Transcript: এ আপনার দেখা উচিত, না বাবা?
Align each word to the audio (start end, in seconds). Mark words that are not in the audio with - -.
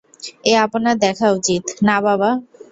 এ 0.45 0.53
আপনার 0.65 0.95
দেখা 1.05 1.27
উচিত, 1.31 1.63
না 1.83 1.97
বাবা? 2.01 2.29